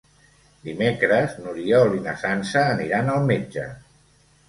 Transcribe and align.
Dimecres 0.67 1.37
n'Oriol 1.45 1.95
i 1.99 2.03
na 2.09 2.17
Sança 2.25 2.67
aniran 2.73 3.15
al 3.19 3.33
metge. 3.33 3.73